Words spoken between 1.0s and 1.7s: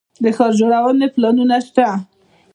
پلانونه